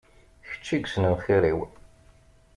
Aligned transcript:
D 0.41 0.43
kečč 0.49 0.67
i 0.75 0.77
yesnen 0.79 1.15
xir-iw. 1.23 1.59